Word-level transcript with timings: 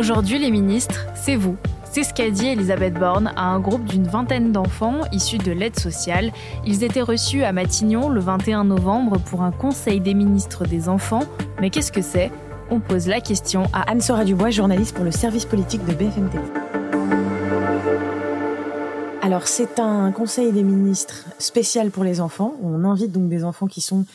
Aujourd'hui, 0.00 0.38
les 0.38 0.50
ministres, 0.50 1.08
c'est 1.14 1.36
vous. 1.36 1.58
C'est 1.84 2.04
ce 2.04 2.14
qu'a 2.14 2.30
dit 2.30 2.46
Elisabeth 2.46 2.94
Borne 2.94 3.34
à 3.36 3.48
un 3.48 3.60
groupe 3.60 3.84
d'une 3.84 4.06
vingtaine 4.06 4.50
d'enfants 4.50 5.02
issus 5.12 5.36
de 5.36 5.52
l'aide 5.52 5.78
sociale. 5.78 6.32
Ils 6.64 6.84
étaient 6.84 7.02
reçus 7.02 7.44
à 7.44 7.52
Matignon 7.52 8.08
le 8.08 8.18
21 8.18 8.64
novembre 8.64 9.18
pour 9.18 9.42
un 9.42 9.50
conseil 9.52 10.00
des 10.00 10.14
ministres 10.14 10.64
des 10.64 10.88
enfants. 10.88 11.24
Mais 11.60 11.68
qu'est-ce 11.68 11.92
que 11.92 12.00
c'est? 12.00 12.32
On 12.70 12.80
pose 12.80 13.08
la 13.08 13.20
question 13.20 13.64
à 13.74 13.90
Anne-Sora 13.90 14.24
Dubois, 14.24 14.48
journaliste 14.48 14.96
pour 14.96 15.04
le 15.04 15.10
service 15.10 15.44
politique 15.44 15.84
de 15.84 15.92
BFM 15.92 16.30
TV. 16.30 16.44
Alors 19.20 19.46
c'est 19.46 19.78
un 19.80 20.12
conseil 20.12 20.50
des 20.50 20.62
ministres 20.62 21.26
spécial 21.38 21.90
pour 21.90 22.04
les 22.04 22.22
enfants. 22.22 22.54
On 22.62 22.84
invite 22.84 23.12
donc 23.12 23.28
des 23.28 23.44
enfants 23.44 23.66
qui 23.66 23.82
sont 23.82 24.06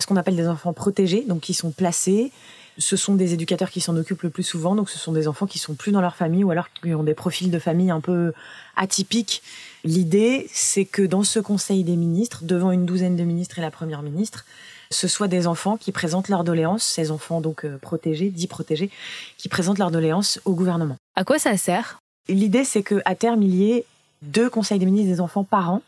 ce 0.00 0.06
qu'on 0.08 0.16
appelle 0.16 0.36
des 0.36 0.48
enfants 0.48 0.72
protégés, 0.72 1.24
donc 1.28 1.42
qui 1.42 1.54
sont 1.54 1.70
placés 1.70 2.32
ce 2.78 2.96
sont 2.96 3.14
des 3.14 3.34
éducateurs 3.34 3.70
qui 3.70 3.80
s'en 3.80 3.96
occupent 3.96 4.22
le 4.22 4.30
plus 4.30 4.44
souvent, 4.44 4.74
donc 4.76 4.88
ce 4.88 4.98
sont 4.98 5.12
des 5.12 5.26
enfants 5.26 5.46
qui 5.46 5.58
sont 5.58 5.74
plus 5.74 5.90
dans 5.90 6.00
leur 6.00 6.14
famille 6.14 6.44
ou 6.44 6.50
alors 6.50 6.70
qui 6.70 6.94
ont 6.94 7.02
des 7.02 7.14
profils 7.14 7.50
de 7.50 7.58
famille 7.58 7.90
un 7.90 8.00
peu 8.00 8.32
atypiques. 8.76 9.42
L'idée, 9.84 10.48
c'est 10.52 10.84
que 10.84 11.02
dans 11.02 11.24
ce 11.24 11.40
Conseil 11.40 11.82
des 11.82 11.96
ministres, 11.96 12.44
devant 12.44 12.70
une 12.70 12.86
douzaine 12.86 13.16
de 13.16 13.24
ministres 13.24 13.58
et 13.58 13.62
la 13.62 13.70
première 13.70 14.02
ministre, 14.02 14.44
ce 14.90 15.08
soit 15.08 15.28
des 15.28 15.46
enfants 15.46 15.76
qui 15.76 15.92
présentent 15.92 16.28
leur 16.28 16.44
doléance, 16.44 16.82
ces 16.82 17.10
enfants 17.10 17.40
donc 17.40 17.64
euh, 17.64 17.76
protégés, 17.78 18.30
dits 18.30 18.46
protégés, 18.46 18.90
qui 19.36 19.48
présentent 19.48 19.78
leur 19.78 19.90
doléance 19.90 20.40
au 20.44 20.54
gouvernement. 20.54 20.96
À 21.16 21.24
quoi 21.24 21.38
ça 21.38 21.56
sert? 21.56 21.98
L'idée, 22.28 22.64
c'est 22.64 22.82
qu'à 22.82 23.14
terme, 23.14 23.42
il 23.42 23.54
y 23.54 23.72
ait 23.72 23.84
deux 24.22 24.48
conseils 24.48 24.78
des 24.78 24.86
ministres 24.86 25.10
des 25.10 25.20
enfants 25.20 25.44
par 25.44 25.70
an, 25.70 25.82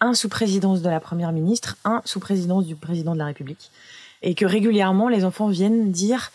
un 0.00 0.14
sous 0.14 0.28
présidence 0.28 0.82
de 0.82 0.90
la 0.90 1.00
première 1.00 1.32
ministre, 1.32 1.76
un 1.84 2.02
sous 2.04 2.20
présidence 2.20 2.66
du 2.66 2.74
président 2.74 3.14
de 3.14 3.18
la 3.18 3.26
République 3.26 3.70
et 4.22 4.34
que 4.34 4.46
régulièrement 4.46 5.08
les 5.08 5.24
enfants 5.24 5.48
viennent 5.48 5.90
dire 5.90 6.30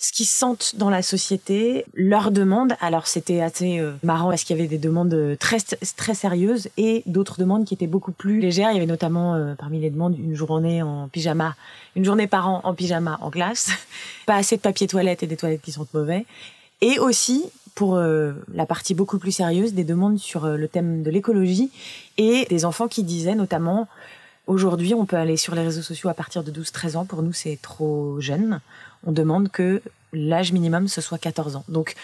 ce 0.00 0.12
qu'ils 0.12 0.26
sentent 0.26 0.76
dans 0.76 0.90
la 0.90 1.02
société, 1.02 1.84
leurs 1.92 2.30
demandes. 2.30 2.74
Alors 2.80 3.08
c'était 3.08 3.40
assez 3.40 3.80
euh, 3.80 3.94
marrant 4.04 4.28
parce 4.28 4.44
qu'il 4.44 4.56
y 4.56 4.58
avait 4.58 4.68
des 4.68 4.78
demandes 4.78 5.12
euh, 5.12 5.34
très 5.34 5.58
très 5.58 6.14
sérieuses 6.14 6.68
et 6.76 7.02
d'autres 7.06 7.38
demandes 7.38 7.64
qui 7.64 7.74
étaient 7.74 7.88
beaucoup 7.88 8.12
plus 8.12 8.38
légères. 8.38 8.70
Il 8.70 8.74
y 8.74 8.76
avait 8.76 8.86
notamment 8.86 9.34
euh, 9.34 9.54
parmi 9.56 9.80
les 9.80 9.90
demandes 9.90 10.16
une 10.16 10.36
journée 10.36 10.82
en 10.82 11.08
pyjama, 11.08 11.56
une 11.96 12.04
journée 12.04 12.28
par 12.28 12.48
an 12.48 12.60
en 12.62 12.74
pyjama 12.74 13.18
en 13.20 13.30
classe, 13.30 13.70
pas 14.26 14.36
assez 14.36 14.56
de 14.56 14.62
papier 14.62 14.86
toilette 14.86 15.24
et 15.24 15.26
des 15.26 15.36
toilettes 15.36 15.62
qui 15.62 15.72
sont 15.72 15.86
mauvais, 15.92 16.26
et 16.80 17.00
aussi 17.00 17.44
pour 17.74 17.96
la 17.96 18.66
partie 18.66 18.92
beaucoup 18.92 19.18
plus 19.18 19.30
sérieuse 19.30 19.72
des 19.72 19.84
demandes 19.84 20.18
sur 20.18 20.48
le 20.48 20.66
thème 20.66 21.04
de 21.04 21.12
l'écologie 21.12 21.70
et 22.16 22.44
des 22.50 22.64
enfants 22.64 22.88
qui 22.88 23.04
disaient 23.04 23.36
notamment 23.36 23.86
Aujourd'hui, 24.48 24.94
on 24.94 25.04
peut 25.04 25.16
aller 25.16 25.36
sur 25.36 25.54
les 25.54 25.60
réseaux 25.60 25.82
sociaux 25.82 26.08
à 26.08 26.14
partir 26.14 26.42
de 26.42 26.50
12-13 26.50 26.96
ans. 26.96 27.04
Pour 27.04 27.22
nous, 27.22 27.34
c'est 27.34 27.58
trop 27.60 28.18
jeune. 28.18 28.60
On 29.06 29.12
demande 29.12 29.50
que 29.50 29.82
l'âge 30.14 30.52
minimum, 30.52 30.88
ce 30.88 31.02
soit 31.02 31.18
14 31.18 31.56
ans. 31.56 31.64
Donc, 31.68 31.96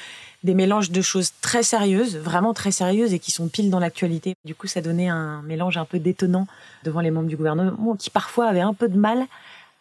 des 0.43 0.53
mélanges 0.53 0.91
de 0.91 1.01
choses 1.01 1.33
très 1.41 1.63
sérieuses, 1.63 2.19
vraiment 2.19 2.53
très 2.53 2.71
sérieuses 2.71 3.15
et 3.15 3.19
qui 3.19 3.31
sont 3.31 3.49
pile 3.49 3.71
dans 3.71 3.79
l'actualité. 3.79 4.35
Du 4.45 4.55
coup, 4.55 4.67
ça 4.67 4.83
donnait 4.83 5.09
un 5.09 5.41
mélange 5.41 5.79
un 5.79 5.87
peu 5.87 5.99
détonnant 5.99 6.47
devant 6.85 7.01
les 7.01 7.11
membres 7.11 7.29
du 7.29 7.37
gouvernement 7.39 7.97
qui 7.97 8.11
parfois 8.11 8.49
avaient 8.49 8.61
un 8.61 8.75
peu 8.75 8.91
de 8.91 8.99
mal 8.99 9.25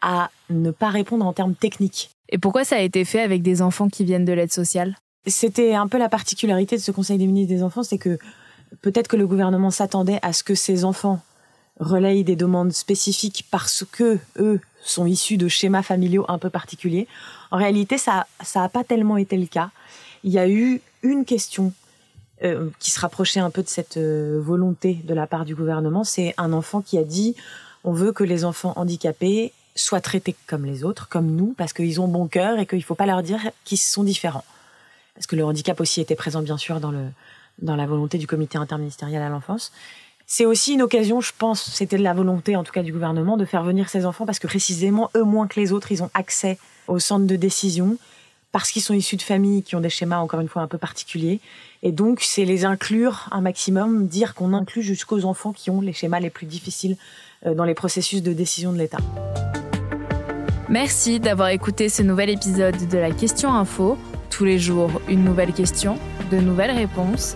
à 0.02 0.30
ne 0.50 0.72
pas 0.72 0.89
répondre 0.89 1.25
en 1.25 1.33
termes 1.33 1.55
techniques. 1.55 2.11
Et 2.30 2.38
pourquoi 2.38 2.64
ça 2.64 2.77
a 2.77 2.80
été 2.80 3.03
fait 3.03 3.22
avec 3.22 3.42
des 3.42 3.61
enfants 3.61 3.89
qui 3.89 4.05
viennent 4.05 4.23
de 4.23 4.31
l'aide 4.31 4.53
sociale? 4.53 4.95
C'était 5.27 5.73
un 5.73 5.89
peu 5.89 5.98
la 5.98 6.08
particularité 6.08 6.77
de 6.77 6.81
ce 6.81 6.92
Conseil 6.92 7.17
des 7.17 7.27
ministres 7.27 7.53
des 7.53 7.64
enfants, 7.64 7.83
c'est 7.83 7.98
que 7.98 8.17
peut-être 8.81 9.09
que 9.09 9.17
le 9.17 9.27
gouvernement 9.27 9.70
s'attendait 9.70 10.20
à 10.22 10.31
ce 10.31 10.44
que 10.44 10.55
ces 10.55 10.86
enfants 10.86 11.22
relayent 11.84 12.23
des 12.23 12.36
demandes 12.36 12.73
spécifiques 12.73 13.45
parce 13.52 13.86
que 13.92 14.17
eux 14.39 14.59
sont 14.84 15.06
issus 15.06 15.38
de 15.38 15.48
schémas 15.48 15.84
familiaux 15.84 16.26
un 16.28 16.38
peu 16.38 16.50
particuliers. 16.50 17.08
En 17.52 17.58
réalité, 17.58 17.98
ça 17.98 18.28
ça 18.42 18.62
n'a 18.62 18.70
pas 18.70 18.84
tellement 18.84 19.17
été 19.17 19.38
le 19.38 19.48
cas. 19.48 19.70
Il 20.23 20.31
y 20.31 20.39
a 20.39 20.48
eu 20.48 20.81
une 21.04 21.26
question 21.26 21.73
euh, 22.44 22.70
qui 22.80 22.92
se 22.92 23.00
rapprochait 23.00 23.39
un 23.39 23.50
peu 23.50 23.61
de 23.61 23.70
cette 23.70 23.98
euh, 23.98 24.42
volonté 24.42 25.00
de 25.04 25.14
la 25.14 25.28
part 25.28 25.45
du 25.45 25.56
gouvernement. 25.56 26.04
C'est 26.04 26.34
un 26.38 26.52
enfant 26.52 26.81
qui 26.81 26.98
a 26.98 27.04
dit 27.04 27.36
on 27.83 27.92
veut 27.92 28.11
que 28.11 28.23
les 28.23 28.45
enfants 28.45 28.73
handicapés 28.76 29.54
soient 29.76 30.02
traités 30.02 30.36
comme 30.48 30.65
les 30.65 30.83
autres, 30.83 31.10
comme 31.10 31.36
nous, 31.36 31.54
parce 31.58 31.73
qu'ils 31.73 32.00
ont 32.00 32.08
bon 32.08 32.27
cœur 32.27 32.60
et 32.60 32.65
qu'il 32.65 32.80
ne 32.80 32.83
faut 32.83 32.95
pas 32.95 33.05
leur 33.05 33.23
dire 33.23 33.39
qu'ils 33.65 33.77
sont 33.77 34.04
différents. 34.04 34.45
Parce 35.15 35.27
que 35.27 35.36
le 35.36 35.45
handicap 35.45 35.80
aussi 35.80 36.02
était 36.02 36.15
présent, 36.15 36.42
bien 36.42 36.58
sûr, 36.58 36.80
dans, 36.80 36.92
le, 36.92 37.05
dans 37.61 37.76
la 37.76 37.86
volonté 37.86 38.17
du 38.17 38.27
comité 38.27 38.58
interministériel 38.58 39.21
à 39.21 39.30
l'enfance. 39.30 39.71
C'est 40.36 40.48
aussi 40.48 40.73
une 40.73 40.82
occasion, 40.82 41.21
je 41.21 41.32
pense, 41.38 41.61
c'était 41.61 41.99
la 41.99 42.11
volonté 42.11 42.55
en 42.55 42.64
tout 42.64 42.71
cas 42.71 42.82
du 42.82 42.92
gouvernement, 42.92 43.38
de 43.38 43.45
faire 43.45 43.61
venir 43.61 43.88
ces 43.88 44.04
enfants 44.04 44.26
parce 44.26 44.39
que 44.39 44.48
précisément, 44.48 45.11
eux 45.16 45.21
moins 45.21 45.45
que 45.45 45.60
les 45.60 45.71
autres, 45.71 45.92
ils 45.92 46.02
ont 46.02 46.10
accès 46.16 46.58
au 46.88 46.98
centre 46.98 47.27
de 47.27 47.36
décision 47.36 47.98
parce 48.52 48.71
qu'ils 48.71 48.82
sont 48.82 48.95
issus 48.95 49.16
de 49.16 49.21
familles 49.21 49.61
qui 49.61 49.76
ont 49.76 49.80
des 49.80 49.92
schémas, 49.92 50.17
encore 50.17 50.39
une 50.39 50.48
fois, 50.48 50.64
un 50.64 50.67
peu 50.67 50.80
particuliers. 50.80 51.39
Et 51.83 51.92
donc, 51.92 52.21
c'est 52.21 52.45
les 52.45 52.66
inclure 52.66 53.30
un 53.32 53.42
maximum, 53.42 54.08
dire 54.08 54.33
qu'on 54.33 54.54
inclut 54.54 54.82
jusqu'aux 54.82 55.23
enfants 55.26 55.54
qui 55.54 55.70
ont 55.70 55.82
les 55.82 55.94
schémas 55.94 56.20
les 56.20 56.32
plus 56.32 56.48
difficiles 56.48 56.98
euh, 57.45 57.54
dans 57.54 57.65
les 57.65 57.76
processus 57.76 58.23
de 58.23 58.33
décision 58.33 58.73
de 58.73 58.80
l'État. 58.80 58.98
Merci 60.67 61.20
d'avoir 61.20 61.50
écouté 61.50 61.89
ce 61.89 62.02
nouvel 62.02 62.32
épisode 62.32 62.89
de 62.89 62.98
la 62.98 63.11
Question 63.11 63.54
Info. 63.54 64.00
Tous 64.32 64.45
les 64.45 64.58
jours, 64.58 65.00
une 65.08 65.23
nouvelle 65.23 65.54
question, 65.54 66.00
de 66.32 66.38
nouvelles 66.38 66.71
réponses 66.71 67.36